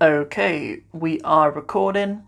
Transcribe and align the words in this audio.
Okay, 0.00 0.82
we 0.92 1.20
are 1.22 1.50
recording. 1.50 2.22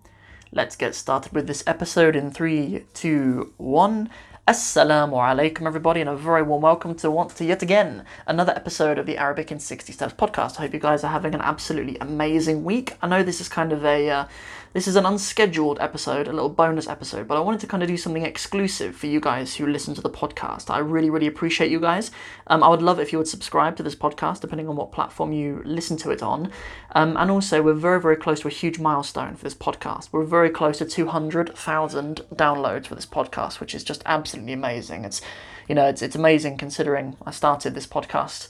Let's 0.51 0.75
get 0.75 0.93
started 0.97 1.33
with 1.33 1.47
this 1.47 1.63
episode 1.69 2.17
in 2.17 2.33
three, 2.33 2.83
two, 2.95 3.53
one. 3.59 4.11
Assalamu 4.49 5.13
alaikum, 5.13 5.69
everybody, 5.69 6.01
and 6.01 6.11
a 6.11 6.17
very 6.17 6.43
warm 6.43 6.63
welcome 6.63 6.97
to 6.97 7.13
once 7.13 7.33
to 7.35 7.45
yet 7.45 7.63
again 7.63 8.05
another 8.27 8.53
episode 8.57 8.99
of 8.99 9.07
the 9.07 9.17
Arabic 9.17 9.53
in 9.53 9.61
60 9.61 9.93
Steps 9.93 10.15
podcast. 10.15 10.59
I 10.59 10.63
hope 10.63 10.75
you 10.75 10.81
guys 10.81 11.05
are 11.05 11.13
having 11.13 11.33
an 11.33 11.43
absolutely 11.43 11.97
amazing 12.01 12.65
week. 12.65 12.97
I 13.03 13.07
know 13.07 13.23
this 13.23 13.41
is 13.41 13.49
kind 13.49 13.73
of 13.73 13.85
a 13.85 14.11
uh, 14.11 14.25
this 14.73 14.87
is 14.87 14.95
an 14.95 15.05
unscheduled 15.05 15.81
episode, 15.81 16.29
a 16.29 16.33
little 16.33 16.49
bonus 16.49 16.87
episode, 16.87 17.27
but 17.27 17.37
I 17.37 17.41
wanted 17.41 17.61
to 17.63 17.67
kind 17.67 17.83
of 17.83 17.89
do 17.89 17.97
something 17.97 18.25
exclusive 18.25 18.95
for 18.95 19.09
you 19.09 19.19
guys 19.19 19.57
who 19.57 19.67
listen 19.67 19.95
to 19.97 20.01
the 20.01 20.09
podcast. 20.09 20.71
I 20.71 20.79
really, 20.79 21.11
really 21.11 21.27
appreciate 21.27 21.73
you 21.73 21.81
guys. 21.81 22.13
Um, 22.47 22.63
I 22.63 22.69
would 22.69 22.81
love 22.81 23.01
it 23.01 23.03
if 23.03 23.13
you 23.13 23.19
would 23.19 23.27
subscribe 23.27 23.77
to 23.77 23.83
this 23.83 23.97
podcast, 23.97 24.41
depending 24.41 24.69
on 24.69 24.77
what 24.77 24.93
platform 24.93 25.33
you 25.33 25.61
listen 25.65 25.97
to 25.99 26.13
it 26.13 26.23
on. 26.23 26.53
Um, 26.93 27.17
and 27.17 27.33
also, 27.33 27.63
we're 27.63 27.75
very, 27.75 28.01
very 28.01 28.15
close 28.15 28.41
to 28.41 28.49
a 28.49 28.53
huge 28.53 28.79
milestone 28.79 29.35
for 29.35 29.43
this 29.43 29.57
podcast. 29.57 30.11
We're 30.13 30.23
very 30.23 30.51
close 30.51 30.79
to 30.79 30.85
200,000 30.85 32.21
downloads 32.33 32.87
for 32.87 32.95
this 32.95 33.07
podcast, 33.07 33.59
which 33.59 33.75
is 33.75 33.83
just 33.83 34.05
absolutely 34.07 34.53
amazing. 34.53 35.05
It's, 35.05 35.21
you 35.69 35.75
know, 35.75 35.87
it's, 35.87 36.01
it's 36.01 36.15
amazing 36.15 36.59
considering 36.59 37.17
I 37.27 37.33
started 37.33 37.75
this 37.75 37.89
podcast 37.89 38.49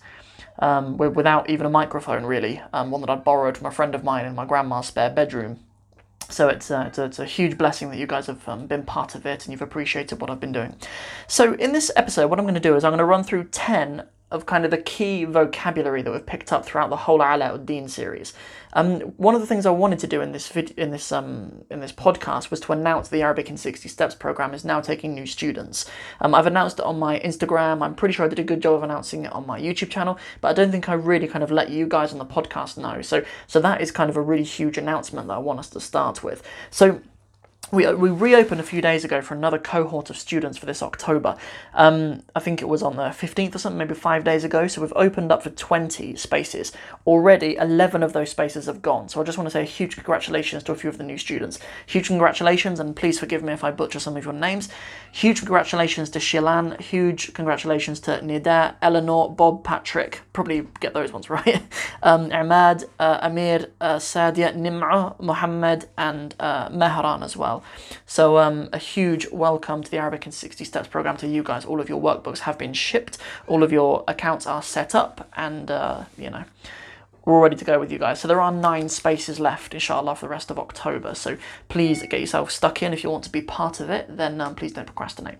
um, 0.59 0.99
without 0.99 1.49
even 1.49 1.65
a 1.65 1.71
microphone, 1.71 2.27
really, 2.27 2.61
um, 2.75 2.91
one 2.91 3.01
that 3.01 3.09
I'd 3.09 3.25
borrowed 3.25 3.57
from 3.57 3.69
a 3.69 3.71
friend 3.71 3.95
of 3.95 4.05
mine 4.05 4.27
in 4.27 4.35
my 4.35 4.45
grandma's 4.45 4.89
spare 4.89 5.09
bedroom. 5.09 5.61
So 6.29 6.49
it's 6.49 6.71
a, 6.71 6.87
it's 6.87 6.99
a, 6.99 7.05
it's 7.05 7.19
a 7.19 7.25
huge 7.25 7.59
blessing 7.59 7.91
that 7.91 7.97
you 7.99 8.07
guys 8.07 8.27
have 8.27 8.49
um, 8.49 8.67
been 8.67 8.85
part 8.85 9.15
of 9.15 9.27
it 9.27 9.45
and 9.45 9.53
you've 9.53 9.63
appreciated 9.63 10.21
what 10.21 10.31
I've 10.31 10.41
been 10.41 10.53
doing. 10.53 10.77
So 11.27 11.55
in 11.55 11.73
this 11.73 11.91
episode, 11.97 12.29
what 12.29 12.39
I'm 12.39 12.45
going 12.45 12.55
to 12.55 12.61
do 12.61 12.77
is 12.77 12.85
I'm 12.85 12.91
going 12.91 12.99
to 12.99 13.05
run 13.05 13.25
through 13.25 13.45
10 13.45 14.07
of 14.31 14.47
kind 14.47 14.65
of 14.65 14.71
the 14.71 14.79
key 14.79 15.25
vocabulary 15.25 16.03
that 16.03 16.13
we've 16.13 16.25
picked 16.25 16.53
up 16.53 16.65
throughout 16.65 16.91
the 16.91 16.97
whole 16.97 17.19
Alauddin 17.19 17.91
series. 17.91 18.33
Um, 18.73 19.01
one 19.17 19.35
of 19.35 19.41
the 19.41 19.47
things 19.47 19.67
I 19.67 19.71
wanted 19.71 19.99
to 20.01 20.07
do 20.07 20.21
in 20.21 20.31
this 20.31 20.49
vid- 20.49 20.79
in 20.79 20.91
this 20.93 21.11
um, 21.11 21.65
in 21.71 21.81
this 21.81 21.93
podcast 21.93 22.51
was 22.51 22.61
to 22.61 22.73
announce 22.73 23.09
the 23.09 23.23
Arabic 23.23 23.51
in 23.51 23.57
60 23.57 23.89
Steps 23.89 24.15
program 24.15 24.55
is 24.55 24.65
now 24.65 24.81
taking 24.81 25.15
new 25.15 25.27
students. 25.27 25.87
Um, 26.21 26.35
I've 26.35 26.47
announced 26.47 26.79
it 26.79 26.85
on 26.85 26.99
my 26.99 27.19
Instagram. 27.21 27.83
I'm 27.83 27.95
pretty 27.95 28.15
sure 28.15 28.27
I 28.27 28.29
did 28.29 28.39
a 28.39 28.45
good 28.45 28.63
job 28.63 28.75
of 28.75 28.83
announcing 28.85 29.25
it 29.25 29.33
on 29.33 29.47
my 29.47 29.61
YouTube 29.61 29.91
channel, 29.91 30.19
but 30.41 30.49
I 30.49 30.53
don't 30.53 30.71
think 30.71 30.89
I 30.89 30.95
really 30.95 31.27
kind 31.27 31.43
of 31.43 31.51
let 31.51 31.71
you 31.71 31.87
guys 31.87 32.13
on 32.13 32.19
the 32.19 32.27
podcast 32.27 32.79
know. 32.79 33.03
So 33.03 33.25
so 33.49 33.61
that 33.61 33.81
is 33.81 33.91
kind 33.91 34.09
of 34.09 34.17
a 34.17 34.23
really 34.23 34.45
huge 34.45 34.79
announcement 34.79 35.27
that 35.29 35.35
I 35.35 35.39
want 35.39 35.59
us 35.59 35.71
to 35.71 35.81
start 35.81 36.23
with. 36.23 36.43
So 36.71 37.01
we, 37.73 37.87
uh, 37.87 37.95
we 37.95 38.11
reopened 38.11 38.61
a 38.61 38.65
few 38.65 38.83
days 38.83 39.05
ago 39.05 39.21
for 39.21 39.35
another 39.35 39.59
cohort 39.59 40.11
of 40.11 40.17
students 40.17 40.59
for 40.59 40.67
this 40.67 40.83
October. 40.83 41.37
Um, 41.75 42.23
I 42.35 42.41
think 42.41 42.63
it 42.63 42.69
was 42.69 42.83
on 42.83 42.97
the 42.97 43.11
15th 43.11 43.55
or 43.55 43.59
something, 43.59 43.79
maybe 43.79 43.95
five 43.95 44.25
days 44.25 44.43
ago. 44.43 44.67
So 44.67 44.81
we've 44.81 44.93
opened 44.97 45.31
up 45.31 45.43
for 45.45 45.51
20 45.51 46.17
spaces. 46.17 46.73
Already, 47.07 47.57
11 47.57 48.03
of 48.03 48.13
those 48.13 48.31
spaces 48.31 48.67
have 48.67 48.83
gone. 48.83 49.09
So 49.09 49.21
I 49.21 49.25
just 49.25 49.39
want 49.39 49.47
to 49.47 49.53
say 49.53 49.63
a 49.63 49.65
huge 49.65 49.95
congratulations 49.95 50.65
to 50.65 50.73
a 50.73 50.75
few 50.75 50.91
of 50.91 50.99
the 50.99 51.05
new 51.05 51.19
students. 51.19 51.61
Huge 51.87 52.09
congratulations, 52.09 52.81
and 52.81 52.97
please 52.97 53.21
forgive 53.21 53.43
me 53.43 53.53
if 53.53 53.63
I 53.63 53.71
butcher 53.71 54.01
some 54.01 54.17
of 54.17 54.25
your 54.25 54.33
names. 54.33 54.69
Huge 55.13 55.39
congratulations 55.39 56.11
to 56.11 56.19
Shilan. 56.19 56.81
Huge 56.81 57.33
congratulations 57.35 58.01
to 58.01 58.19
Nida, 58.21 58.75
Eleanor, 58.83 59.33
Bob, 59.33 59.63
Patrick. 59.63 60.23
Probably 60.33 60.67
get 60.81 60.93
those 60.93 61.13
ones 61.13 61.31
right. 61.31 61.63
um, 62.03 62.33
Ahmad, 62.33 62.85
uh, 62.99 63.19
Amir, 63.23 63.67
uh, 63.81 63.97
Sadia, 63.97 64.57
Nim'a, 64.57 65.21
Muhammad, 65.21 65.89
and 65.97 66.35
uh, 66.41 66.69
Mehran 66.71 67.23
as 67.23 67.37
well. 67.37 67.50
So, 68.07 68.39
um, 68.39 68.69
a 68.73 68.79
huge 68.79 69.29
welcome 69.31 69.83
to 69.83 69.91
the 69.91 69.99
Arabic 69.99 70.27
in 70.27 70.33
60 70.33 70.65
Steps 70.65 70.89
program 70.89 71.17
to 71.19 71.27
you 71.27 71.43
guys. 71.43 71.65
All 71.65 71.81
of 71.81 71.89
your 71.89 72.01
workbooks 72.01 72.41
have 72.41 72.59
been 72.59 72.73
shipped, 72.73 73.19
all 73.47 73.63
of 73.63 73.73
your 73.73 74.05
accounts 74.07 74.47
are 74.47 74.63
set 74.63 74.95
up, 74.95 75.29
and 75.37 75.71
uh, 75.71 76.05
you 76.17 76.31
know, 76.31 76.45
we're 77.25 77.35
all 77.35 77.43
ready 77.43 77.57
to 77.57 77.65
go 77.65 77.79
with 77.81 77.91
you 77.93 77.99
guys. 77.99 78.21
So, 78.21 78.29
there 78.29 78.41
are 78.41 78.53
nine 78.53 78.89
spaces 78.89 79.39
left, 79.39 79.75
inshallah, 79.75 80.17
for 80.17 80.27
the 80.27 80.31
rest 80.31 80.51
of 80.51 80.59
October. 80.59 81.15
So, 81.15 81.37
please 81.69 82.03
get 82.03 82.21
yourself 82.21 82.51
stuck 82.51 82.83
in 82.83 82.93
if 82.93 83.03
you 83.03 83.11
want 83.11 83.25
to 83.25 83.31
be 83.31 83.43
part 83.43 83.81
of 83.81 83.91
it, 83.91 84.17
then 84.17 84.41
um, 84.41 84.55
please 84.55 84.73
don't 84.73 84.87
procrastinate. 84.87 85.39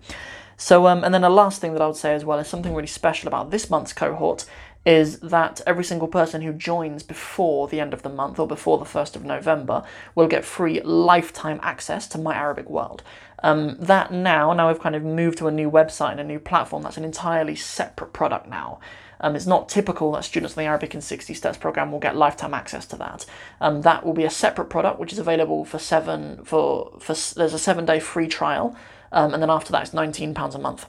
So, 0.61 0.85
um, 0.85 1.03
and 1.03 1.11
then 1.11 1.21
the 1.21 1.29
last 1.29 1.59
thing 1.59 1.73
that 1.73 1.81
I 1.81 1.87
would 1.87 1.95
say 1.95 2.13
as 2.13 2.23
well 2.23 2.37
is 2.37 2.47
something 2.47 2.75
really 2.75 2.85
special 2.85 3.27
about 3.27 3.49
this 3.49 3.71
month's 3.71 3.93
cohort 3.93 4.45
is 4.85 5.19
that 5.19 5.61
every 5.67 5.83
single 5.83 6.07
person 6.07 6.41
who 6.41 6.53
joins 6.53 7.03
before 7.03 7.67
the 7.67 7.79
end 7.79 7.93
of 7.93 8.01
the 8.01 8.09
month 8.09 8.39
or 8.39 8.47
before 8.47 8.77
the 8.77 8.85
1st 8.85 9.15
of 9.15 9.23
November 9.23 9.83
will 10.15 10.27
get 10.27 10.43
free 10.43 10.81
lifetime 10.81 11.59
access 11.61 12.07
to 12.07 12.17
My 12.17 12.35
Arabic 12.35 12.69
World. 12.69 13.03
Um, 13.43 13.77
that 13.79 14.11
now, 14.11 14.53
now 14.53 14.67
we've 14.67 14.79
kind 14.79 14.95
of 14.95 15.03
moved 15.03 15.37
to 15.39 15.47
a 15.47 15.51
new 15.51 15.69
website 15.69 16.11
and 16.11 16.19
a 16.19 16.23
new 16.23 16.39
platform, 16.39 16.83
that's 16.83 16.97
an 16.97 17.05
entirely 17.05 17.55
separate 17.55 18.13
product 18.13 18.47
now. 18.47 18.79
Um, 19.19 19.35
it's 19.35 19.45
not 19.45 19.69
typical 19.69 20.11
that 20.13 20.23
students 20.23 20.55
in 20.55 20.63
the 20.63 20.67
Arabic 20.67 20.95
in 20.95 21.01
60 21.01 21.33
Steps 21.35 21.57
program 21.57 21.91
will 21.91 21.99
get 21.99 22.15
lifetime 22.15 22.55
access 22.55 22.87
to 22.87 22.95
that. 22.97 23.25
Um, 23.59 23.81
that 23.81 24.03
will 24.03 24.13
be 24.13 24.23
a 24.23 24.31
separate 24.31 24.69
product 24.69 24.99
which 24.99 25.13
is 25.13 25.19
available 25.19 25.63
for 25.63 25.77
seven 25.77 26.43
for 26.43 26.91
for 26.99 27.13
there's 27.35 27.53
a 27.53 27.59
seven 27.59 27.85
day 27.85 27.99
free 27.99 28.27
trial, 28.27 28.75
um, 29.11 29.33
and 29.35 29.41
then 29.43 29.51
after 29.51 29.71
that 29.73 29.83
it's 29.83 29.93
19 29.93 30.33
pounds 30.33 30.55
a 30.55 30.59
month. 30.59 30.87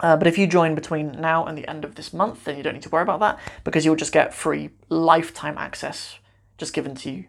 Uh, 0.00 0.16
but 0.16 0.26
if 0.26 0.36
you 0.36 0.46
join 0.46 0.74
between 0.74 1.12
now 1.20 1.44
and 1.46 1.56
the 1.56 1.68
end 1.68 1.84
of 1.84 1.94
this 1.94 2.12
month, 2.12 2.44
then 2.44 2.56
you 2.56 2.62
don't 2.62 2.74
need 2.74 2.82
to 2.82 2.88
worry 2.88 3.02
about 3.02 3.20
that 3.20 3.38
because 3.62 3.84
you'll 3.84 3.96
just 3.96 4.12
get 4.12 4.34
free 4.34 4.70
lifetime 4.88 5.56
access 5.58 6.18
just 6.58 6.74
given 6.74 6.94
to 6.94 7.10
you 7.10 7.24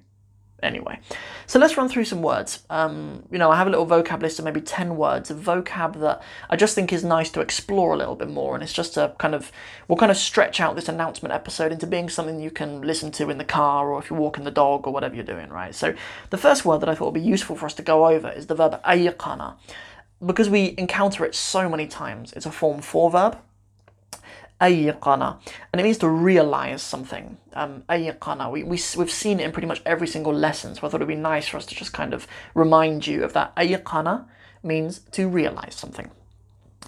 anyway. 0.64 1.00
So 1.48 1.60
let's 1.60 1.78
run 1.78 1.90
through 1.90 2.06
some 2.06 2.22
words. 2.22 2.64
Um, 2.70 3.24
you 3.32 3.38
know, 3.38 3.52
I 3.52 3.56
have 3.56 3.68
a 3.68 3.70
little 3.70 3.86
vocab 3.86 4.22
list 4.22 4.40
of 4.40 4.46
maybe 4.46 4.62
10 4.62 4.98
words 4.98 5.30
of 5.30 5.38
vocab 5.38 6.00
that 6.00 6.22
I 6.50 6.56
just 6.56 6.76
think 6.76 6.92
is 6.92 7.04
nice 7.04 7.30
to 7.32 7.42
explore 7.42 7.94
a 7.94 7.98
little 7.98 8.16
bit 8.16 8.30
more. 8.30 8.56
And 8.56 8.64
it's 8.64 8.74
just 8.74 8.98
a 8.98 9.14
kind 9.20 9.36
of, 9.36 9.52
we'll 9.88 9.98
kind 9.98 10.12
of 10.12 10.18
stretch 10.18 10.60
out 10.60 10.76
this 10.76 10.90
announcement 10.90 11.34
episode 11.34 11.72
into 11.72 11.88
being 11.88 12.10
something 12.10 12.40
you 12.40 12.52
can 12.52 12.82
listen 12.82 13.12
to 13.14 13.30
in 13.30 13.38
the 13.38 13.46
car 13.46 13.90
or 13.92 14.00
if 14.00 14.10
you're 14.10 14.20
walking 14.20 14.44
the 14.44 14.52
dog 14.52 14.88
or 14.88 14.94
whatever 14.94 15.16
you're 15.16 15.24
doing, 15.24 15.50
right? 15.50 15.76
So 15.76 15.94
the 16.30 16.38
first 16.38 16.66
word 16.66 16.82
that 16.82 16.90
I 16.90 16.96
thought 16.96 17.14
would 17.14 17.22
be 17.22 17.22
useful 17.22 17.56
for 17.56 17.66
us 17.66 17.74
to 17.76 17.84
go 17.84 18.08
over 18.08 18.30
is 18.30 18.48
the 18.48 18.56
verb 18.56 18.82
ayqana 18.84 19.56
because 20.26 20.50
we 20.50 20.76
encounter 20.78 21.26
it 21.26 21.36
so 21.36 21.70
many 21.70 21.88
times, 21.88 22.34
it's 22.34 22.46
a 22.46 22.52
form 22.52 22.82
4 22.82 23.12
verb. 23.12 23.38
Ayyqana. 24.62 25.38
And 25.72 25.80
it 25.80 25.84
means 25.84 25.98
to 25.98 26.08
realize 26.08 26.82
something. 26.82 27.38
Um. 27.54 27.84
We, 27.90 28.64
we, 28.64 28.80
we've 28.98 29.12
seen 29.12 29.40
it 29.40 29.44
in 29.44 29.52
pretty 29.52 29.68
much 29.68 29.82
every 29.86 30.08
single 30.08 30.34
lesson, 30.34 30.76
so 30.76 30.88
I 30.88 30.90
thought 30.90 30.98
it'd 30.98 31.08
be 31.08 31.16
nice 31.16 31.48
for 31.48 31.58
us 31.58 31.66
to 31.68 31.76
just 31.76 31.94
kind 31.94 32.14
of 32.14 32.28
remind 32.54 33.06
you 33.06 33.24
of 33.24 33.34
that. 33.34 33.56
Ayyqana 33.56 34.26
means 34.64 35.00
to 35.12 35.28
realize 35.28 35.76
something. 35.76 36.10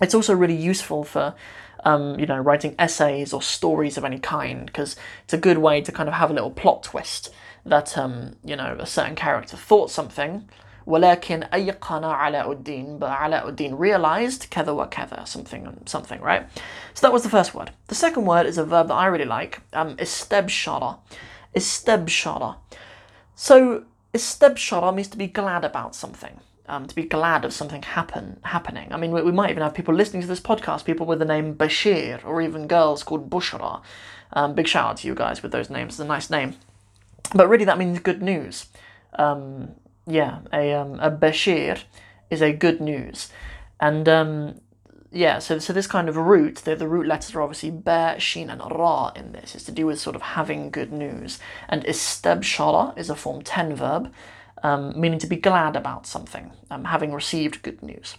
It's 0.01 0.15
also 0.15 0.33
really 0.33 0.55
useful 0.55 1.03
for 1.03 1.35
um, 1.83 2.19
you 2.19 2.25
know, 2.25 2.37
writing 2.37 2.75
essays 2.77 3.33
or 3.33 3.41
stories 3.41 3.97
of 3.97 4.03
any 4.03 4.19
kind, 4.19 4.65
because 4.65 4.95
it's 5.23 5.33
a 5.33 5.37
good 5.37 5.59
way 5.59 5.81
to 5.81 5.91
kind 5.91 6.09
of 6.09 6.15
have 6.15 6.29
a 6.29 6.33
little 6.33 6.51
plot 6.51 6.83
twist 6.83 7.33
that, 7.65 7.97
um, 7.97 8.35
you 8.43 8.55
know, 8.55 8.75
a 8.79 8.85
certain 8.85 9.15
character 9.15 9.55
thought 9.55 9.91
something, 9.91 10.49
ولكن 10.86 11.42
أيقن 11.42 12.04
علاء 12.04 12.52
الدين 12.52 12.98
but 12.98 13.08
علاء 13.08 13.48
الدين 13.48 13.76
realized 13.76 14.46
كذا 14.50 14.72
وكذا 14.72 15.24
something 15.26 15.82
something 15.86 16.20
right 16.20 16.46
so 16.94 17.06
that 17.06 17.12
was 17.12 17.22
the 17.22 17.28
first 17.28 17.54
word 17.54 17.70
the 17.88 17.94
second 17.94 18.24
word 18.24 18.46
is 18.46 18.58
a 18.58 18.64
verb 18.64 18.88
that 18.88 18.94
I 18.94 19.06
really 19.06 19.24
like 19.24 19.60
um, 19.72 19.96
istebshara 19.96 20.98
istebshara 21.54 22.56
so 23.34 23.84
istebshara 24.12 24.94
means 24.94 25.08
to 25.08 25.18
be 25.18 25.28
glad 25.28 25.64
about 25.64 25.94
something 25.94 26.40
um, 26.66 26.86
to 26.86 26.94
be 26.94 27.02
glad 27.02 27.44
of 27.44 27.52
something 27.52 27.82
happen 27.82 28.38
happening. 28.44 28.92
I 28.92 28.96
mean, 28.96 29.12
we, 29.12 29.22
we, 29.22 29.32
might 29.32 29.50
even 29.50 29.62
have 29.62 29.74
people 29.74 29.94
listening 29.94 30.22
to 30.22 30.28
this 30.28 30.40
podcast, 30.40 30.84
people 30.84 31.06
with 31.06 31.18
the 31.18 31.24
name 31.24 31.54
Bashir, 31.54 32.24
or 32.24 32.40
even 32.40 32.66
girls 32.66 33.02
called 33.02 33.28
Bushra. 33.28 33.82
Um, 34.32 34.54
big 34.54 34.68
shout 34.68 34.90
out 34.90 34.96
to 34.98 35.06
you 35.06 35.14
guys 35.14 35.42
with 35.42 35.52
those 35.52 35.68
names. 35.68 35.94
It's 35.94 36.00
a 36.00 36.04
nice 36.04 36.30
name, 36.30 36.54
but 37.34 37.48
really 37.48 37.64
that 37.64 37.78
means 37.78 37.98
good 37.98 38.22
news. 38.22 38.66
Um, 39.14 39.72
yeah, 40.07 40.40
a 40.53 40.73
um, 40.73 41.00
a 41.00 41.12
bashir 41.12 41.84
is 42.29 42.41
a 42.41 42.53
good 42.53 42.79
news, 42.79 43.29
and 43.79 44.07
um, 44.07 44.62
yeah, 45.12 45.40
so 45.40 45.59
so 45.59 45.73
this 45.73 45.88
kind 45.88 46.09
of 46.09 46.16
root, 46.16 46.57
the, 46.57 46.75
the 46.75 46.88
root 46.88 47.07
letters 47.07 47.35
are 47.35 47.41
obviously 47.41 47.72
ba, 47.72 48.16
shin, 48.18 48.50
and 48.50 48.62
ra 48.62 49.12
in 49.16 49.34
this. 49.34 49.53
It's 49.53 49.66
to 49.66 49.72
do 49.72 49.85
with 49.85 50.00
sort 50.00 50.16
of 50.16 50.22
having 50.22 50.69
good 50.69 50.91
news. 50.91 51.40
And 51.68 51.84
istabshara 51.84 52.97
is 52.97 53.09
a 53.09 53.16
form 53.16 53.42
ten 53.42 53.75
verb, 53.75 54.13
um, 54.63 55.00
meaning 55.00 55.19
to 55.19 55.27
be 55.27 55.36
glad 55.36 55.75
about 55.75 56.07
something, 56.07 56.51
um, 56.71 56.86
having 56.86 57.13
received 57.13 57.62
good 57.62 57.83
news. 57.83 58.18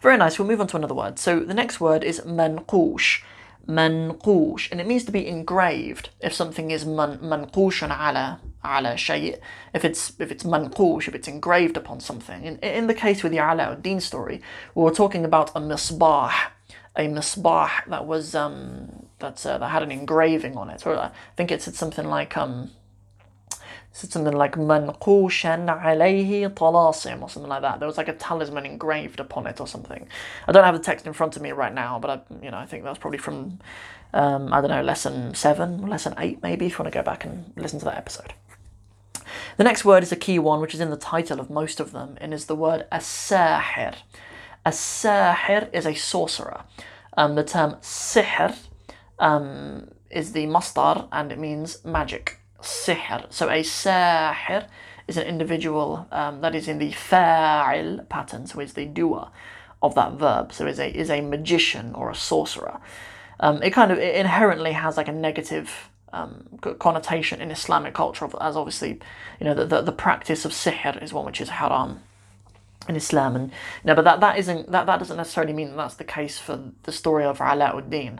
Very 0.00 0.16
nice. 0.16 0.38
We'll 0.38 0.48
move 0.48 0.60
on 0.60 0.66
to 0.68 0.76
another 0.76 0.94
word. 0.94 1.18
So 1.18 1.40
the 1.40 1.54
next 1.54 1.80
word 1.80 2.04
is 2.04 2.20
manqush 2.20 3.22
manqush, 3.68 4.70
and 4.70 4.80
it 4.80 4.86
means 4.86 5.04
to 5.04 5.12
be 5.12 5.26
engraved. 5.26 6.10
If 6.20 6.32
something 6.32 6.70
is 6.70 6.84
man, 6.84 7.18
manqushan 7.18 7.90
ala 7.90 8.40
ala 8.66 8.96
shay, 8.96 9.36
if 9.72 9.84
it's 9.84 10.12
if 10.18 10.30
it's 10.30 10.44
manqush, 10.44 11.08
if 11.08 11.14
it's 11.14 11.28
engraved 11.28 11.76
upon 11.76 12.00
something. 12.00 12.44
In, 12.44 12.58
in 12.58 12.86
the 12.86 12.94
case 12.94 13.22
with 13.22 13.32
the 13.32 13.38
Alauddin 13.38 14.00
story, 14.02 14.42
we 14.74 14.82
were 14.82 14.90
talking 14.90 15.24
about 15.24 15.50
a 15.50 15.60
misbah, 15.60 16.32
a 16.96 17.06
misbah 17.06 17.70
that 17.86 18.06
was 18.06 18.34
um 18.34 19.06
that 19.18 19.44
uh, 19.46 19.58
that 19.58 19.68
had 19.68 19.82
an 19.82 19.92
engraving 19.92 20.56
on 20.56 20.70
it. 20.70 20.86
Or 20.86 20.96
I 20.96 21.10
think 21.36 21.50
it 21.50 21.62
said 21.62 21.74
something 21.74 22.06
like 22.06 22.36
um 22.36 22.70
said 23.96 24.12
something 24.12 24.34
like 24.34 24.56
manqushan 24.56 25.66
alayhi 25.82 26.46
talasim 26.52 27.22
or 27.22 27.30
something 27.30 27.48
like 27.48 27.62
that. 27.62 27.80
There 27.80 27.86
was 27.86 27.96
like 27.96 28.08
a 28.08 28.12
talisman 28.12 28.66
engraved 28.66 29.20
upon 29.20 29.46
it 29.46 29.58
or 29.58 29.66
something. 29.66 30.06
I 30.46 30.52
don't 30.52 30.64
have 30.64 30.76
the 30.76 30.82
text 30.82 31.06
in 31.06 31.14
front 31.14 31.36
of 31.36 31.42
me 31.42 31.52
right 31.52 31.72
now, 31.72 31.98
but 31.98 32.10
I, 32.10 32.44
you 32.44 32.50
know, 32.50 32.58
I 32.58 32.66
think 32.66 32.84
that's 32.84 32.98
probably 32.98 33.18
from 33.18 33.58
um, 34.12 34.52
I 34.52 34.60
don't 34.60 34.70
know 34.70 34.82
lesson 34.82 35.34
seven, 35.34 35.86
lesson 35.86 36.14
eight 36.18 36.42
maybe. 36.42 36.66
If 36.66 36.72
you 36.72 36.78
want 36.78 36.92
to 36.92 36.98
go 36.98 37.02
back 37.02 37.24
and 37.24 37.52
listen 37.56 37.78
to 37.78 37.84
that 37.86 37.96
episode. 37.96 38.34
The 39.56 39.64
next 39.64 39.86
word 39.86 40.02
is 40.02 40.12
a 40.12 40.16
key 40.16 40.38
one, 40.38 40.60
which 40.60 40.74
is 40.74 40.80
in 40.80 40.90
the 40.90 40.98
title 40.98 41.40
of 41.40 41.48
most 41.48 41.80
of 41.80 41.92
them, 41.92 42.18
and 42.20 42.34
is 42.34 42.44
the 42.44 42.54
word 42.54 42.84
as-sahir. 42.92 43.94
Is 44.66 45.86
a 45.86 45.94
sorcerer. 45.94 46.64
Um, 47.16 47.36
the 47.36 47.44
term 47.44 47.76
sihr 47.80 48.54
um, 49.18 49.88
is 50.10 50.32
the 50.32 50.46
masdar, 50.46 51.08
and 51.10 51.32
it 51.32 51.38
means 51.38 51.82
magic. 51.84 52.38
Sihr. 52.60 53.26
So 53.30 53.48
a 53.48 53.62
sahir 53.62 54.68
is 55.08 55.16
an 55.16 55.26
individual 55.26 56.06
um, 56.10 56.40
that 56.42 56.54
is 56.54 56.68
in 56.68 56.78
the 56.78 56.90
fa'il 56.90 58.06
pattern, 58.08 58.46
so 58.46 58.60
is 58.60 58.74
the 58.74 58.84
doer 58.84 59.28
of 59.82 59.94
that 59.94 60.12
verb. 60.14 60.52
So 60.52 60.66
is 60.66 60.78
a 60.78 60.90
is 60.94 61.10
a 61.10 61.20
magician 61.22 61.94
or 61.94 62.10
a 62.10 62.14
sorcerer. 62.14 62.78
Um, 63.40 63.62
it 63.62 63.70
kind 63.70 63.90
of 63.92 63.98
it 63.98 64.16
inherently 64.16 64.72
has 64.72 64.96
like 64.96 65.08
a 65.08 65.12
negative 65.12 65.88
um, 66.16 66.76
connotation 66.78 67.40
in 67.40 67.50
Islamic 67.50 67.94
culture, 67.94 68.28
as 68.40 68.56
obviously, 68.56 69.00
you 69.38 69.44
know, 69.46 69.54
the, 69.54 69.66
the, 69.66 69.82
the 69.82 69.92
practice 69.92 70.44
of 70.44 70.52
sihr 70.52 71.02
is 71.02 71.12
one 71.12 71.26
which 71.26 71.40
is 71.40 71.50
haram 71.50 72.00
in 72.88 72.96
Islam, 72.96 73.36
and 73.36 73.52
you 73.84 73.94
but 73.94 74.04
that 74.04 74.20
that 74.20 74.38
isn't 74.38 74.70
that 74.72 74.86
that 74.86 74.98
doesn't 74.98 75.16
necessarily 75.16 75.52
mean 75.52 75.70
that 75.70 75.76
that's 75.76 75.94
the 75.94 76.04
case 76.04 76.38
for 76.38 76.72
the 76.84 76.92
story 76.92 77.24
of 77.24 77.38
Alauddin. 77.38 78.18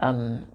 Um, 0.00 0.46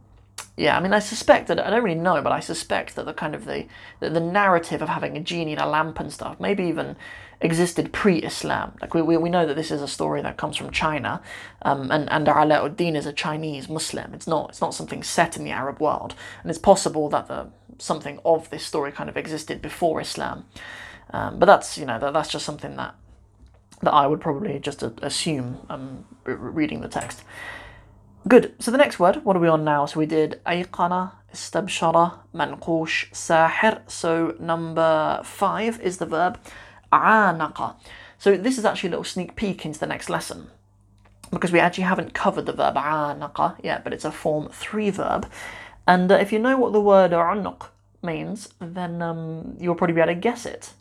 yeah, 0.60 0.76
I 0.76 0.82
mean, 0.82 0.92
I 0.92 1.00
suspect 1.00 1.48
that 1.48 1.58
I 1.58 1.70
don't 1.70 1.84
really 1.86 1.96
know, 1.96 2.22
but 2.22 2.34
I 2.34 2.42
suspect 2.42 2.96
that 2.96 3.06
the 3.06 3.14
kind 3.14 3.34
of 3.34 3.46
the, 3.46 3.66
the 4.02 4.10
the 4.10 4.20
narrative 4.20 4.82
of 4.82 4.90
having 4.90 5.16
a 5.16 5.22
genie 5.22 5.54
in 5.54 5.58
a 5.58 5.66
lamp 5.66 6.02
and 6.02 6.12
stuff, 6.12 6.38
maybe 6.38 6.66
even 6.66 6.98
existed 7.40 7.94
pre-Islam. 7.94 8.74
Like 8.82 8.94
we, 8.94 9.02
we, 9.02 9.16
we 9.16 9.30
know 9.30 9.46
that 9.46 9.56
this 9.56 9.72
is 9.72 9.82
a 9.82 9.88
story 9.88 10.22
that 10.22 10.36
comes 10.36 10.58
from 10.58 10.72
China, 10.72 11.22
um, 11.62 11.90
and 11.92 12.12
and 12.12 12.28
Alauddin 12.28 12.98
is 12.98 13.06
a 13.06 13.14
Chinese 13.14 13.70
Muslim. 13.70 14.14
It's 14.14 14.28
not 14.28 14.50
it's 14.50 14.60
not 14.60 14.74
something 14.74 15.02
set 15.02 15.38
in 15.38 15.46
the 15.46 15.52
Arab 15.52 15.80
world, 15.80 16.14
and 16.42 16.50
it's 16.50 16.60
possible 16.60 17.08
that 17.08 17.30
the 17.30 17.48
something 17.78 18.20
of 18.26 18.50
this 18.50 18.66
story 18.66 18.92
kind 18.92 19.10
of 19.10 19.16
existed 19.16 19.62
before 19.62 20.02
Islam. 20.02 20.44
Um, 21.12 21.40
but 21.40 21.46
that's 21.46 21.78
you 21.78 21.86
know 21.86 22.00
that, 22.00 22.12
that's 22.12 22.30
just 22.30 22.46
something 22.46 22.76
that 22.76 22.96
that 23.82 23.94
I 23.94 24.08
would 24.08 24.20
probably 24.20 24.60
just 24.60 24.84
assume 24.84 25.60
um, 25.70 26.04
reading 26.26 26.82
the 26.82 26.90
text. 26.90 27.24
Good. 28.28 28.54
So 28.60 28.70
the 28.70 28.78
next 28.78 29.00
word, 29.00 29.24
what 29.24 29.36
are 29.36 29.40
we 29.40 29.48
on 29.48 29.64
now? 29.64 29.86
So 29.86 30.00
we 30.00 30.06
did 30.06 30.42
ayqana, 30.46 31.14
istabshara, 31.34 32.20
manqush, 32.36 33.10
sahir. 33.12 33.90
So 33.90 34.36
number 34.40 35.22
five 35.24 35.80
is 35.80 35.98
the 35.98 36.06
verb 36.06 36.38
anaqa. 36.92 37.76
So 38.18 38.36
this 38.36 38.58
is 38.58 38.66
actually 38.66 38.90
a 38.90 38.92
little 38.92 39.06
sneak 39.06 39.38
peek 39.38 39.66
into 39.66 39.80
the 39.80 39.88
next 39.88 40.10
lesson 40.10 40.50
because 41.32 41.54
we 41.54 41.60
actually 41.60 41.86
haven't 41.86 42.14
covered 42.14 42.46
the 42.46 42.52
verb 42.52 42.76
anaqa 42.76 43.56
yet, 43.64 43.86
but 43.86 43.94
it's 43.94 44.06
a 44.06 44.12
form 44.12 44.50
three 44.50 44.90
verb. 44.90 45.30
And 45.88 46.12
uh, 46.12 46.16
if 46.16 46.34
you 46.34 46.40
know 46.40 46.58
what 46.58 46.74
the 46.74 46.82
word 46.82 47.12
unuq 47.12 47.68
means, 48.04 48.50
then 48.60 49.02
um, 49.02 49.56
you'll 49.62 49.76
probably 49.76 49.94
be 49.94 50.02
able 50.02 50.14
to 50.14 50.20
guess 50.20 50.46
it. 50.46 50.74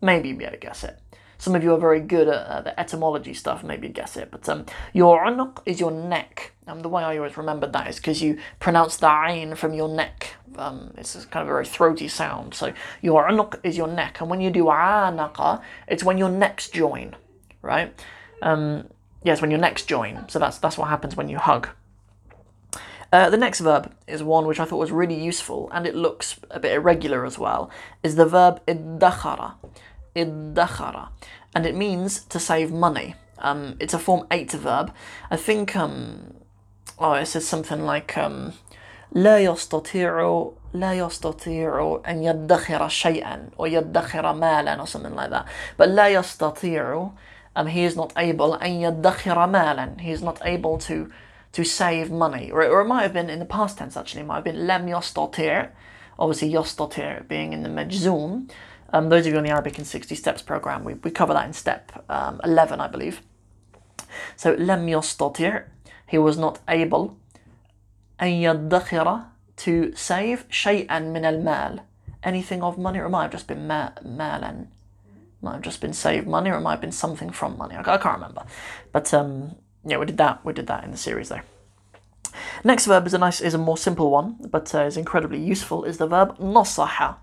Maybe 0.00 0.28
you'll 0.28 0.38
be 0.38 0.44
able 0.44 0.54
to 0.54 0.60
guess 0.60 0.84
it. 0.84 0.99
Some 1.40 1.54
of 1.54 1.64
you 1.64 1.72
are 1.72 1.78
very 1.78 2.00
good 2.00 2.28
at 2.28 2.46
uh, 2.46 2.60
the 2.60 2.78
etymology 2.78 3.32
stuff, 3.32 3.64
maybe 3.64 3.88
guess 3.88 4.14
it. 4.18 4.30
But 4.30 4.46
um, 4.46 4.66
your 4.92 5.24
unuq 5.24 5.62
is 5.64 5.80
your 5.80 5.90
neck. 5.90 6.52
Um, 6.66 6.80
the 6.80 6.88
way 6.90 7.02
I 7.02 7.16
always 7.16 7.34
remembered 7.38 7.72
that 7.72 7.88
is 7.88 7.96
because 7.96 8.20
you 8.20 8.38
pronounce 8.58 8.98
the 8.98 9.08
ain 9.08 9.54
from 9.54 9.72
your 9.72 9.88
neck. 9.88 10.34
Um, 10.56 10.92
it's 10.98 11.14
kind 11.24 11.42
of 11.42 11.48
a 11.48 11.52
very 11.52 11.64
throaty 11.64 12.08
sound. 12.08 12.52
So 12.52 12.74
your 13.00 13.26
unuq 13.26 13.58
is 13.64 13.78
your 13.78 13.88
neck. 13.88 14.20
And 14.20 14.28
when 14.28 14.42
you 14.42 14.50
do 14.50 14.64
anaqa, 14.64 15.62
it's 15.88 16.04
when 16.04 16.18
your 16.18 16.28
necks 16.28 16.68
join, 16.68 17.16
right? 17.62 17.98
Um, 18.42 18.88
yes, 19.24 19.40
when 19.40 19.50
your 19.50 19.60
necks 19.60 19.86
join. 19.86 20.28
So 20.28 20.38
that's, 20.38 20.58
that's 20.58 20.76
what 20.76 20.88
happens 20.88 21.16
when 21.16 21.30
you 21.30 21.38
hug. 21.38 21.68
Uh, 23.12 23.30
the 23.30 23.38
next 23.38 23.60
verb 23.60 23.90
is 24.06 24.22
one 24.22 24.46
which 24.46 24.60
I 24.60 24.66
thought 24.66 24.76
was 24.76 24.92
really 24.92 25.18
useful, 25.20 25.68
and 25.72 25.86
it 25.86 25.96
looks 25.96 26.38
a 26.50 26.60
bit 26.60 26.72
irregular 26.72 27.24
as 27.24 27.38
well, 27.38 27.70
is 28.04 28.14
the 28.14 28.26
verb 28.26 28.60
iddakhara 28.66 29.54
iddakhara, 30.15 31.09
and 31.53 31.65
it 31.65 31.75
means 31.75 32.23
to 32.25 32.39
save 32.39 32.71
money. 32.71 33.15
Um, 33.39 33.75
it's 33.79 33.93
a 33.93 33.99
form 33.99 34.27
8 34.31 34.51
verb. 34.53 34.93
I 35.29 35.35
think, 35.35 35.75
um, 35.75 36.33
oh, 36.97 37.13
it 37.13 37.25
says 37.25 37.47
something 37.47 37.81
like, 37.81 38.17
um, 38.17 38.53
لا 39.15 39.39
يستطيع 39.39 40.51
لا 40.73 40.93
يستطيع 40.93 42.01
أن 42.07 42.23
يدخر 42.23 42.87
شيئا 42.87 43.49
or 43.57 43.67
يدخر 43.67 44.33
مالا 44.33 44.81
or 44.81 44.87
something 44.87 45.15
like 45.15 45.29
that. 45.29 45.45
But 45.77 45.89
لا 45.89 46.09
يستطيع, 46.09 47.11
um, 47.55 47.67
he 47.67 47.85
is 47.85 47.95
not 47.95 48.11
able 48.17 48.57
أن 48.57 48.81
يدخر 48.81 49.47
مالا. 49.47 50.01
He 50.01 50.11
is 50.11 50.21
not 50.21 50.39
able 50.43 50.77
to 50.79 51.09
to 51.53 51.63
save 51.63 52.11
money. 52.11 52.51
Or, 52.51 52.65
or 52.65 52.81
it 52.81 52.85
might 52.85 53.03
have 53.03 53.13
been 53.13 53.29
in 53.29 53.39
the 53.39 53.45
past 53.45 53.77
tense 53.77 53.95
actually. 53.95 54.21
It 54.21 54.27
might 54.27 54.35
have 54.35 54.43
been 54.43 54.67
لم 54.67 54.89
يستطيع. 54.89 55.69
Obviously 56.19 56.51
يستطيع 56.51 57.27
being 57.27 57.53
in 57.53 57.63
the 57.63 57.69
majzoom. 57.69 58.49
Um, 58.93 59.09
those 59.09 59.25
of 59.25 59.33
you 59.33 59.37
on 59.37 59.43
the 59.43 59.49
Arabic 59.49 59.77
in 59.79 59.85
60 59.85 60.15
Steps 60.15 60.41
program, 60.41 60.83
we, 60.83 60.93
we 60.95 61.11
cover 61.11 61.33
that 61.33 61.45
in 61.45 61.53
step 61.53 62.03
um, 62.09 62.39
11, 62.43 62.79
I 62.79 62.87
believe. 62.87 63.21
So, 64.35 64.55
لم 64.55 64.87
يستطيع, 64.87 65.63
he 66.07 66.17
was 66.17 66.37
not 66.37 66.59
able, 66.67 67.17
أن 68.21 68.41
يدخر, 68.41 69.25
to 69.57 69.95
save 69.95 70.45
شيئا 70.49 70.99
من 70.99 71.25
المال, 71.25 71.81
anything 72.23 72.61
of 72.61 72.77
money, 72.77 72.99
or 72.99 73.05
it 73.05 73.09
might 73.09 73.23
have 73.23 73.31
just 73.31 73.47
been 73.47 73.67
ma- 73.67 73.91
مالا, 74.03 74.67
might 75.41 75.53
have 75.53 75.61
just 75.61 75.81
been 75.81 75.93
saved 75.93 76.27
money, 76.27 76.49
or 76.49 76.57
it 76.57 76.61
might 76.61 76.71
have 76.71 76.81
been 76.81 76.91
something 76.91 77.31
from 77.31 77.57
money. 77.57 77.75
I, 77.75 77.81
I 77.81 77.97
can't 77.97 78.15
remember, 78.15 78.43
but 78.91 79.13
um, 79.13 79.55
yeah, 79.85 79.97
we 79.97 80.05
did 80.05 80.17
that. 80.17 80.43
We 80.45 80.53
did 80.53 80.67
that 80.67 80.83
in 80.83 80.91
the 80.91 80.97
series 80.97 81.29
though. 81.29 81.41
Next 82.63 82.85
verb 82.85 83.07
is 83.07 83.13
a 83.13 83.17
nice, 83.17 83.41
is 83.41 83.53
a 83.53 83.57
more 83.57 83.77
simple 83.77 84.09
one, 84.09 84.37
but 84.49 84.73
uh, 84.73 84.81
is 84.81 84.97
incredibly 84.97 85.39
useful. 85.39 85.83
Is 85.83 85.97
the 85.97 86.07
verb 86.07 86.37
نصح. 86.37 87.15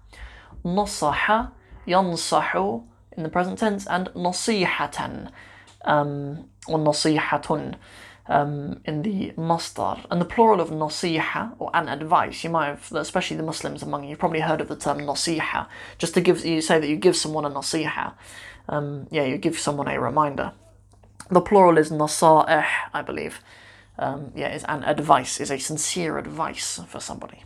nasaha, 0.63 1.51
yansahu 1.87 2.83
in 3.15 3.23
the 3.23 3.29
present 3.29 3.59
tense, 3.59 3.87
and 3.87 4.07
nasihatan 4.09 5.31
um, 5.85 6.49
or 6.67 6.77
nasihatun 6.77 7.75
um, 8.27 8.81
in 8.85 9.01
the 9.01 9.31
masdar. 9.37 10.05
And 10.11 10.21
the 10.21 10.25
plural 10.25 10.61
of 10.61 10.69
nasiha 10.69 11.55
or 11.59 11.71
an 11.73 11.87
advice, 11.87 12.43
you 12.43 12.49
might 12.49 12.67
have, 12.67 12.91
especially 12.93 13.37
the 13.37 13.43
Muslims 13.43 13.81
among 13.81 14.03
you, 14.03 14.11
you've 14.11 14.19
probably 14.19 14.41
heard 14.41 14.61
of 14.61 14.67
the 14.67 14.75
term 14.75 14.99
nasiha, 14.99 15.67
just 15.97 16.13
to 16.13 16.21
give 16.21 16.45
you 16.45 16.61
say 16.61 16.79
that 16.79 16.87
you 16.87 16.95
give 16.95 17.15
someone 17.15 17.45
a 17.45 17.49
nasiha. 17.49 18.13
Um, 18.69 19.07
yeah, 19.11 19.23
you 19.23 19.37
give 19.37 19.57
someone 19.57 19.87
a 19.87 19.99
reminder. 19.99 20.51
The 21.29 21.41
plural 21.41 21.77
is 21.77 21.89
nasa'ih, 21.89 22.65
I 22.93 23.01
believe. 23.01 23.39
Um, 23.99 24.31
yeah, 24.35 24.53
is 24.53 24.63
an 24.65 24.83
advice, 24.83 25.39
is 25.39 25.49
a 25.49 25.57
sincere 25.57 26.17
advice 26.17 26.79
for 26.87 26.99
somebody. 26.99 27.43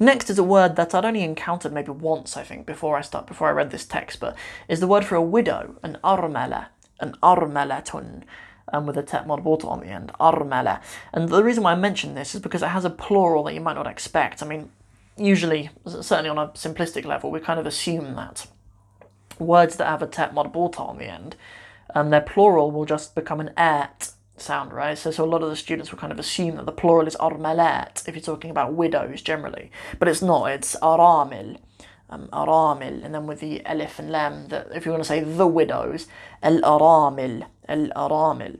Next 0.00 0.30
is 0.30 0.38
a 0.38 0.44
word 0.44 0.76
that 0.76 0.94
I'd 0.94 1.04
only 1.04 1.22
encountered 1.22 1.72
maybe 1.72 1.90
once, 1.90 2.36
I 2.36 2.44
think, 2.44 2.66
before 2.66 2.96
I 2.96 3.00
start 3.00 3.26
before 3.26 3.48
I 3.48 3.52
read 3.52 3.70
this 3.70 3.84
text, 3.84 4.20
but 4.20 4.36
is 4.68 4.80
the 4.80 4.86
word 4.86 5.04
for 5.04 5.16
a 5.16 5.22
widow, 5.22 5.76
an 5.82 5.98
armala, 6.04 6.66
an 7.00 7.16
armalatun, 7.22 8.22
um, 8.72 8.86
with 8.86 8.96
a 8.96 9.02
tet 9.02 9.26
marbuta 9.26 9.64
on 9.64 9.80
the 9.80 9.86
end, 9.86 10.12
armala. 10.20 10.80
And 11.12 11.28
the 11.28 11.42
reason 11.42 11.64
why 11.64 11.72
I 11.72 11.76
mention 11.76 12.14
this 12.14 12.34
is 12.34 12.40
because 12.40 12.62
it 12.62 12.68
has 12.68 12.84
a 12.84 12.90
plural 12.90 13.44
that 13.44 13.54
you 13.54 13.60
might 13.60 13.74
not 13.74 13.86
expect. 13.86 14.42
I 14.42 14.46
mean, 14.46 14.70
usually, 15.16 15.70
certainly 15.86 16.30
on 16.30 16.38
a 16.38 16.48
simplistic 16.48 17.04
level, 17.04 17.30
we 17.30 17.40
kind 17.40 17.58
of 17.58 17.66
assume 17.66 18.14
that 18.14 18.46
words 19.38 19.76
that 19.76 19.86
have 19.86 20.02
a 20.02 20.06
tet 20.06 20.34
marbuta 20.34 20.80
on 20.80 20.98
the 20.98 21.06
end, 21.06 21.36
um, 21.94 22.10
their 22.10 22.20
plural 22.20 22.70
will 22.70 22.84
just 22.84 23.14
become 23.14 23.40
an 23.40 23.50
at 23.56 24.12
sound, 24.40 24.72
right? 24.72 24.96
So, 24.96 25.10
so 25.10 25.24
a 25.24 25.26
lot 25.26 25.42
of 25.42 25.50
the 25.50 25.56
students 25.56 25.90
will 25.90 25.98
kind 25.98 26.12
of 26.12 26.18
assume 26.18 26.56
that 26.56 26.66
the 26.66 26.72
plural 26.72 27.06
is 27.06 27.16
armalat 27.16 28.06
if 28.08 28.14
you're 28.14 28.22
talking 28.22 28.50
about 28.50 28.74
widows 28.74 29.22
generally, 29.22 29.70
but 29.98 30.08
it's 30.08 30.22
not. 30.22 30.50
It's 30.50 30.76
aramil, 30.76 31.58
um, 32.10 32.28
aramil, 32.32 33.04
and 33.04 33.14
then 33.14 33.26
with 33.26 33.40
the 33.40 33.62
alif 33.64 33.98
and 33.98 34.10
lam. 34.10 34.48
That 34.48 34.68
if 34.74 34.84
you 34.84 34.92
want 34.92 35.02
to 35.02 35.08
say 35.08 35.20
the 35.20 35.46
widows, 35.46 36.06
al 36.42 36.60
aramil, 36.60 37.46
al 37.68 37.88
aramil. 37.96 38.58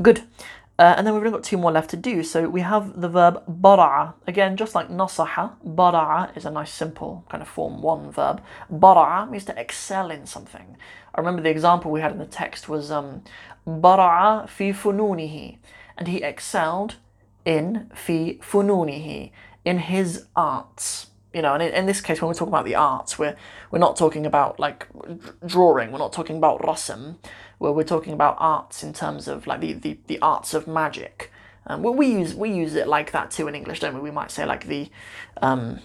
Good. 0.00 0.22
Uh, 0.82 0.94
and 0.96 1.06
then 1.06 1.14
we've 1.14 1.22
only 1.22 1.30
got 1.30 1.44
two 1.44 1.56
more 1.56 1.70
left 1.70 1.90
to 1.90 1.96
do. 1.96 2.24
So 2.24 2.48
we 2.48 2.62
have 2.62 3.00
the 3.00 3.08
verb 3.08 3.44
bara'a. 3.46 4.14
Again, 4.26 4.56
just 4.56 4.74
like 4.74 4.88
nasaha, 4.88 5.52
bara'a 5.64 6.36
is 6.36 6.44
a 6.44 6.50
nice 6.50 6.72
simple 6.72 7.24
kind 7.28 7.40
of 7.40 7.46
form 7.46 7.82
one 7.82 8.10
verb. 8.10 8.42
Bara'a 8.68 9.30
means 9.30 9.44
to 9.44 9.56
excel 9.56 10.10
in 10.10 10.26
something. 10.26 10.76
I 11.14 11.20
remember 11.20 11.40
the 11.40 11.50
example 11.50 11.92
we 11.92 12.00
had 12.00 12.10
in 12.10 12.18
the 12.18 12.26
text 12.26 12.68
was 12.68 12.90
um, 12.90 13.22
fi 13.64 14.72
fununihi, 14.72 15.58
and 15.96 16.08
he 16.08 16.20
excelled 16.24 16.96
in 17.44 17.88
fi 17.94 18.40
fununihi, 18.42 19.30
in 19.64 19.78
his 19.78 20.26
arts. 20.34 21.11
You 21.34 21.42
know, 21.42 21.54
and 21.54 21.62
in, 21.62 21.86
this 21.86 22.00
case, 22.00 22.20
when 22.20 22.28
we 22.28 22.34
talk 22.34 22.48
about 22.48 22.64
the 22.64 22.74
arts, 22.74 23.18
we're 23.18 23.36
we're 23.70 23.78
not 23.78 23.96
talking 23.96 24.26
about 24.26 24.60
like 24.60 24.86
drawing. 25.46 25.90
We're 25.90 25.98
not 25.98 26.12
talking 26.12 26.36
about 26.36 26.60
rasm. 26.60 27.16
Where 27.58 27.72
we're 27.72 27.84
talking 27.84 28.12
about 28.12 28.36
arts 28.38 28.82
in 28.82 28.92
terms 28.92 29.28
of 29.28 29.46
like 29.46 29.60
the, 29.60 29.72
the, 29.72 29.98
the 30.08 30.18
arts 30.20 30.52
of 30.52 30.66
magic. 30.66 31.30
Um, 31.66 31.82
well, 31.82 31.94
we 31.94 32.08
use 32.08 32.34
we 32.34 32.50
use 32.50 32.74
it 32.74 32.88
like 32.88 33.12
that 33.12 33.30
too 33.30 33.48
in 33.48 33.54
English, 33.54 33.80
don't 33.80 33.94
we? 33.94 34.00
We 34.00 34.10
might 34.10 34.30
say 34.30 34.44
like 34.44 34.66
the 34.66 34.90
um, 35.40 35.80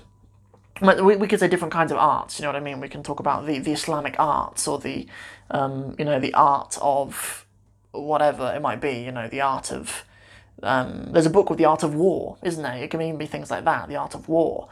we, 0.82 1.16
we 1.16 1.27
could 1.27 1.39
say 1.39 1.48
different 1.48 1.74
kinds 1.74 1.92
of 1.92 1.98
arts. 1.98 2.39
You 2.39 2.44
know 2.44 2.50
what 2.50 2.56
I 2.56 2.62
mean? 2.62 2.80
We 2.80 2.89
can 2.89 3.04
talk 3.04 3.20
about 3.20 3.46
the, 3.46 3.60
the 3.60 3.72
Islamic 3.72 4.16
arts 4.20 4.68
or 4.68 4.80
the 4.80 5.08
um, 5.51 5.96
you 5.98 6.06
know 6.06 6.20
the 6.20 6.34
art 6.34 6.77
of 6.82 7.46
whatever 7.92 8.54
it 8.56 8.62
might 8.62 8.82
be, 8.82 9.00
you 9.00 9.12
know, 9.12 9.27
the 9.27 9.42
art 9.42 9.72
of 9.72 10.04
Um, 10.63 11.10
there's 11.12 11.27
a 11.27 11.30
book 11.30 11.48
called 11.48 11.60
The 11.60 11.66
Art 11.66 11.84
of 11.84 11.94
War, 11.94 12.38
isn't 12.44 12.63
there? 12.63 12.77
It 12.84 12.89
can 12.89 13.01
even 13.01 13.18
be 13.18 13.27
things 13.27 13.51
like 13.51 13.63
that, 13.66 13.88
The 13.89 13.96
Art 13.96 14.16
of 14.16 14.27
War. 14.27 14.70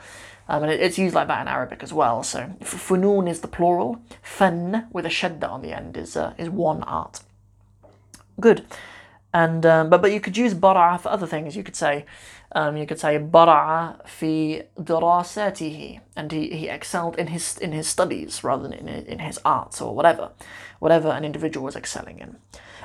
Um, 0.48 0.64
and 0.64 0.72
it, 0.72 0.80
it's 0.80 0.98
used 0.98 1.16
like 1.16 1.28
that 1.28 1.42
in 1.42 1.48
Arabic 1.48 1.82
as 1.84 1.94
well. 1.94 2.24
So 2.24 2.54
funun 2.62 3.30
is 3.30 3.42
the 3.42 3.48
plural. 3.48 4.02
Fan 4.22 4.88
with 4.92 5.06
a 5.06 5.10
shadda 5.10 5.50
on 5.50 5.62
the 5.62 5.74
end 5.74 5.98
is 5.98 6.16
uh, 6.16 6.34
is 6.38 6.50
one 6.50 6.84
art. 6.84 7.22
Good. 8.40 8.66
And 9.34 9.66
um, 9.66 9.90
but 9.90 10.02
but 10.02 10.14
you 10.14 10.22
could 10.22 10.38
use 10.38 10.54
bara 10.54 10.98
for 10.98 11.10
other 11.10 11.28
things. 11.28 11.58
You 11.58 11.64
could 11.64 11.76
say 11.76 12.06
um, 12.54 12.78
you 12.78 12.86
could 12.86 13.00
say 13.00 13.18
bara 13.18 14.00
fi 14.06 14.64
dirasatihi, 14.80 16.00
and 16.16 16.32
he, 16.32 16.50
he 16.52 16.70
excelled 16.70 17.18
in 17.18 17.28
his 17.28 17.58
in 17.58 17.74
his 17.74 17.88
studies 17.88 18.44
rather 18.44 18.64
than 18.64 18.74
in 18.74 18.88
in 18.88 19.20
his 19.20 19.40
arts 19.44 19.82
or 19.82 19.94
whatever, 19.94 20.32
whatever 20.80 21.10
an 21.10 21.26
individual 21.26 21.66
was 21.66 21.76
excelling 21.76 22.20
in. 22.20 22.38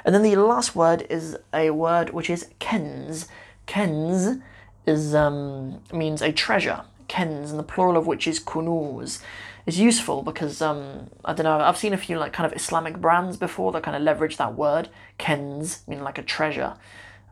And 0.05 0.15
then 0.15 0.23
the 0.23 0.35
last 0.37 0.75
word 0.75 1.07
is 1.09 1.37
a 1.53 1.71
word 1.71 2.11
which 2.11 2.31
is 2.31 2.49
kens. 2.59 3.29
Kens 3.67 4.39
is 4.87 5.15
um, 5.15 5.81
means 5.93 6.23
a 6.23 6.33
treasure. 6.33 6.83
Kens, 7.11 7.51
and 7.51 7.59
the 7.59 7.65
plural 7.65 7.97
of 7.97 8.07
which 8.07 8.29
is 8.29 8.39
kunuz, 8.39 9.21
is 9.67 9.81
useful 9.81 10.23
because 10.23 10.63
um, 10.63 11.11
I 11.25 11.35
don't 11.35 11.43
know. 11.43 11.59
I've 11.59 11.77
seen 11.77 11.93
a 11.93 11.97
few 11.97 12.17
like 12.19 12.33
kind 12.33 12.47
of 12.47 12.57
Islamic 12.57 13.01
brands 13.01 13.37
before 13.37 13.73
that 13.73 13.83
kind 13.83 13.97
of 13.97 14.03
leverage 14.03 14.37
that 14.37 14.55
word. 14.55 14.89
Kens, 15.19 15.83
meaning 15.89 16.05
like 16.05 16.19
a 16.19 16.23
treasure. 16.23 16.75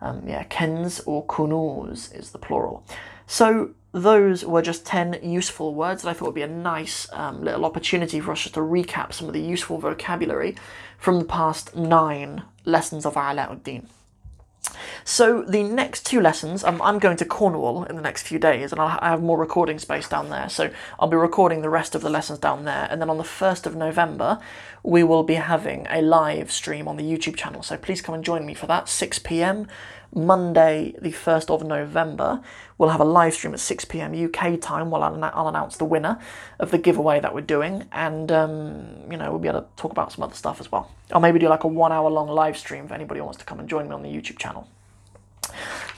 Um, 0.01 0.25
yeah, 0.27 0.43
kens 0.43 1.01
or 1.07 1.25
kunuz 1.27 2.13
is 2.13 2.33
the 2.33 2.39
plural. 2.39 2.85
So 3.29 3.71
those 3.93 4.45
were 4.45 4.63
just 4.63 4.85
10 4.85 5.21
useful 5.23 5.77
words 5.77 6.03
that 6.03 6.09
I 6.09 6.13
thought 6.13 6.27
would 6.27 6.35
be 6.35 6.43
a 6.43 6.49
nice 6.49 7.07
um, 7.13 7.45
little 7.45 7.65
opportunity 7.65 8.19
for 8.19 8.33
us 8.33 8.43
just 8.43 8.55
to 8.55 8.61
recap 8.61 9.13
some 9.13 9.29
of 9.29 9.33
the 9.33 9.41
useful 9.41 9.79
vocabulary 9.79 10.57
from 10.99 11.21
the 11.21 11.25
past 11.25 11.77
nine 11.77 12.43
lessons 12.65 13.07
of 13.07 13.15
Alauddin. 13.15 13.87
So 15.11 15.41
the 15.41 15.63
next 15.63 16.05
two 16.05 16.21
lessons, 16.21 16.63
um, 16.63 16.83
I'm 16.83 16.99
going 16.99 17.17
to 17.17 17.25
Cornwall 17.25 17.85
in 17.85 17.97
the 17.97 18.03
next 18.03 18.25
few 18.25 18.39
days, 18.39 18.73
and 18.73 18.81
I'll 18.81 19.01
have 19.01 19.23
more 19.23 19.39
recording 19.39 19.79
space 19.79 20.07
down 20.07 20.29
there. 20.29 20.51
So 20.51 20.71
I'll 21.01 21.09
be 21.09 21.17
recording 21.17 21.63
the 21.63 21.71
rest 21.71 21.95
of 21.95 22.03
the 22.03 22.11
lessons 22.11 22.41
down 22.41 22.67
there, 22.67 22.87
and 22.91 23.01
then 23.01 23.09
on 23.09 23.17
the 23.17 23.25
first 23.25 23.67
of 23.67 23.75
November, 23.75 24.39
we 24.83 25.03
will 25.03 25.23
be 25.23 25.37
having 25.37 25.87
a 25.89 26.03
live 26.03 26.53
stream 26.53 26.87
on 26.87 26.99
the 26.99 27.05
YouTube 27.05 27.37
channel. 27.37 27.63
So 27.63 27.79
please 27.79 28.03
come 28.03 28.15
and 28.15 28.23
join 28.23 28.45
me 28.45 28.53
for 28.53 28.67
that, 28.67 28.87
6 28.87 29.21
p.m. 29.21 29.67
Monday, 30.15 30.95
the 31.01 31.13
1st 31.13 31.49
of 31.49 31.65
November, 31.65 32.43
we'll 32.77 32.91
have 32.91 33.01
a 33.01 33.05
live 33.05 33.33
stream 33.33 33.55
at 33.55 33.61
6 33.61 33.87
pm 33.87 34.13
UK 34.13 34.61
time 34.61 34.91
while 34.91 35.03
I'll, 35.03 35.25
I'll 35.25 35.49
announce 35.49 35.79
the 35.79 35.87
winner 35.87 36.19
of 36.59 36.71
the 36.71 36.79
giveaway 36.79 37.19
that 37.21 37.35
we're 37.35 37.41
doing. 37.41 37.89
And, 37.93 38.31
um, 38.31 39.11
you 39.11 39.17
know, 39.17 39.31
we'll 39.31 39.41
be 39.41 39.49
able 39.49 39.63
to 39.63 39.69
talk 39.77 39.91
about 39.91 40.13
some 40.13 40.23
other 40.23 40.35
stuff 40.35 40.61
as 40.61 40.71
well. 40.71 40.91
Or 41.13 41.21
maybe 41.21 41.39
do 41.39 41.49
like 41.49 41.65
a 41.65 41.69
one 41.69 41.93
hour 41.93 42.11
long 42.11 42.29
live 42.29 42.59
stream 42.59 42.85
if 42.85 42.93
anybody 42.93 43.23
wants 43.23 43.39
to 43.39 43.47
come 43.47 43.59
and 43.59 43.69
join 43.69 43.89
me 43.89 43.95
on 43.95 44.03
the 44.03 44.11
YouTube 44.11 44.39
channel. 44.39 44.69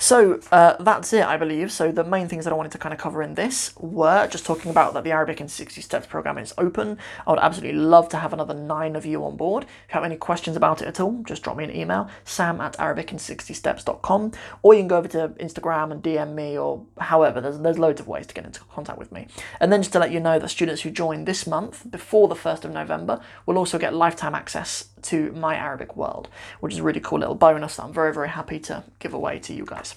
So 0.01 0.41
uh, 0.51 0.83
that's 0.83 1.13
it, 1.13 1.27
I 1.27 1.37
believe. 1.37 1.71
So 1.71 1.93
the 1.93 2.05
main 2.05 2.27
things 2.27 2.45
that 2.45 2.55
I 2.55 2.57
wanted 2.57 2.73
to 2.73 2.79
kind 2.79 2.95
of 2.95 2.99
cover 2.99 3.23
in 3.23 3.35
this 3.35 3.75
were 3.77 4.27
just 4.29 4.47
talking 4.47 4.71
about 4.71 4.95
that 4.95 5.05
the 5.05 5.13
Arabic 5.13 5.43
in 5.43 5.49
60 5.49 5.79
Steps 5.83 6.07
program 6.07 6.39
is 6.39 6.55
open. 6.57 6.97
I 7.27 7.31
would 7.31 7.39
absolutely 7.39 7.79
love 7.79 8.09
to 8.09 8.17
have 8.17 8.33
another 8.33 8.55
nine 8.55 8.97
of 8.97 9.05
you 9.05 9.23
on 9.27 9.37
board. 9.37 9.65
If 9.65 9.91
you 9.91 9.95
have 9.95 10.05
any 10.05 10.17
questions 10.17 10.57
about 10.57 10.81
it 10.81 10.89
at 10.89 11.01
all, 11.01 11.23
just 11.25 11.43
drop 11.43 11.59
me 11.59 11.65
an 11.65 11.77
email, 11.77 12.09
sam 12.25 12.63
at 12.63 12.79
arabicin60steps.com, 12.79 14.33
or 14.63 14.73
you 14.73 14.81
can 14.81 14.89
go 14.89 14.97
over 14.97 15.09
to 15.09 15.29
Instagram 15.39 15.93
and 15.93 16.03
DM 16.03 16.35
me, 16.35 16.57
or 16.57 16.87
however, 16.99 17.43
there's, 17.43 17.59
there's 17.59 17.79
loads 17.79 18.01
of 18.01 18.09
ways 18.09 18.27
to 18.27 18.35
get 18.35 18.47
into 18.47 18.61
contact 18.73 18.99
with 18.99 19.13
me. 19.13 19.27
And 19.61 19.71
then 19.71 19.83
just 19.83 19.93
to 19.93 19.99
let 19.99 20.13
you 20.13 20.21
know 20.21 20.39
that 20.39 20.49
students 20.49 20.81
who 20.81 20.91
join 20.91 21.27
this 21.27 21.47
month, 21.47 21.91
before 21.91 22.27
the 22.27 22.35
1st 22.35 22.65
of 22.65 22.73
November, 22.73 23.21
will 23.45 23.59
also 23.59 23.79
get 23.79 23.93
lifetime 23.93 24.35
access 24.35 24.89
to 25.05 25.33
My 25.33 25.57
Arabic 25.57 25.97
World, 25.97 26.29
which 26.61 26.73
is 26.73 26.79
a 26.79 26.83
really 26.83 27.01
cool 27.01 27.19
little 27.19 27.35
bonus 27.35 27.77
that 27.77 27.85
I'm 27.85 27.93
very, 27.93 28.13
very 28.13 28.29
happy 28.29 28.59
to 28.61 28.85
give 28.99 29.15
away 29.15 29.39
to 29.41 29.55
you 29.55 29.65
guys. 29.65 29.95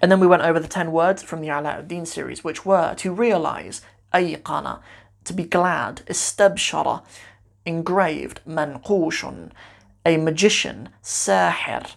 And 0.00 0.10
then 0.10 0.20
we 0.20 0.26
went 0.26 0.42
over 0.42 0.60
the 0.60 0.68
10 0.68 0.92
words 0.92 1.22
from 1.22 1.40
the 1.40 1.48
Alauddin 1.48 2.06
series, 2.06 2.42
which 2.42 2.64
were 2.64 2.94
to 2.94 3.12
realize, 3.12 3.82
ayqana, 4.14 4.80
to 5.24 5.32
be 5.32 5.44
glad, 5.44 6.02
istabshara, 6.06 7.02
engraved, 7.64 8.40
manqushun, 8.46 9.50
a 10.04 10.16
magician, 10.16 10.88
sahir, 11.02 11.94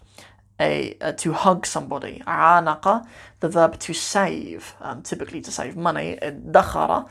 a, 0.59 0.97
uh, 0.99 1.11
to 1.13 1.33
hug 1.33 1.65
somebody, 1.65 2.21
anaqa, 2.27 3.07
the 3.39 3.49
verb 3.49 3.79
to 3.79 3.93
save, 3.93 4.75
um, 4.81 5.01
typically 5.01 5.41
to 5.41 5.51
save 5.51 5.77
money, 5.77 6.17
dakhara, 6.21 7.09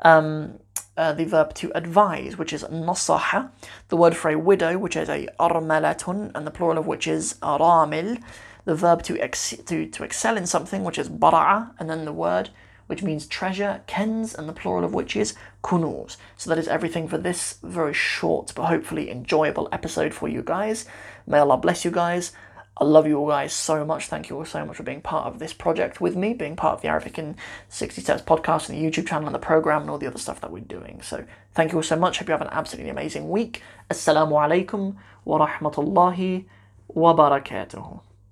um, 0.00 0.58
uh, 0.96 1.12
the 1.12 1.24
verb 1.24 1.54
to 1.54 1.72
advise, 1.74 2.38
which 2.38 2.52
is 2.52 2.64
nasaha, 2.64 3.50
the 3.88 3.96
word 3.96 4.16
for 4.16 4.30
a 4.30 4.38
widow, 4.38 4.78
which 4.78 4.96
is 4.96 5.08
a 5.08 5.28
armalatun, 5.40 6.30
and 6.34 6.46
the 6.46 6.50
plural 6.50 6.78
of 6.78 6.86
which 6.86 7.06
is 7.06 7.34
aramil, 7.42 8.22
the 8.64 8.74
verb 8.74 9.02
to, 9.02 9.18
ex- 9.20 9.56
to, 9.66 9.86
to 9.86 10.04
excel 10.04 10.36
in 10.36 10.46
something, 10.46 10.84
which 10.84 10.98
is 10.98 11.08
bara'a, 11.08 11.70
and 11.78 11.90
then 11.90 12.04
the 12.04 12.12
word 12.12 12.50
which 12.86 13.02
means 13.02 13.26
treasure, 13.26 13.82
kens, 13.86 14.34
and 14.34 14.48
the 14.48 14.52
plural 14.52 14.84
of 14.84 14.92
which 14.92 15.16
is 15.16 15.34
kunuz. 15.62 16.16
So 16.36 16.50
that 16.50 16.58
is 16.58 16.68
everything 16.68 17.08
for 17.08 17.18
this 17.18 17.58
very 17.62 17.94
short 17.94 18.52
but 18.54 18.66
hopefully 18.66 19.10
enjoyable 19.10 19.68
episode 19.72 20.12
for 20.12 20.28
you 20.28 20.42
guys. 20.42 20.86
May 21.26 21.38
Allah 21.38 21.56
bless 21.56 21.84
you 21.84 21.90
guys. 21.90 22.32
I 22.76 22.84
love 22.84 23.06
you 23.06 23.18
all 23.18 23.28
guys 23.28 23.52
so 23.52 23.84
much. 23.84 24.06
Thank 24.06 24.28
you 24.28 24.36
all 24.36 24.44
so 24.44 24.64
much 24.64 24.76
for 24.76 24.82
being 24.82 25.00
part 25.00 25.26
of 25.26 25.38
this 25.38 25.52
project 25.52 26.00
with 26.00 26.16
me, 26.16 26.34
being 26.34 26.56
part 26.56 26.74
of 26.74 26.82
the 26.82 26.88
Arabic 26.88 27.18
in 27.18 27.36
60 27.68 28.00
Steps 28.00 28.22
podcast 28.22 28.68
and 28.68 28.76
the 28.76 28.82
YouTube 28.84 29.06
channel 29.06 29.28
and 29.28 29.34
the 29.34 29.38
program 29.38 29.82
and 29.82 29.90
all 29.90 29.98
the 29.98 30.08
other 30.08 30.18
stuff 30.18 30.40
that 30.40 30.50
we're 30.50 30.58
doing. 30.60 31.00
So 31.02 31.24
thank 31.52 31.70
you 31.70 31.78
all 31.78 31.84
so 31.84 31.96
much. 31.96 32.18
Hope 32.18 32.28
you 32.28 32.32
have 32.32 32.42
an 32.42 32.48
absolutely 32.50 32.90
amazing 32.90 33.30
week. 33.30 33.62
Assalamu 33.88 34.32
alaikum 34.32 34.96
wa 35.24 35.46
rahmatullahi 35.46 36.46
wa 36.88 37.14
barakatuhu. 37.14 38.00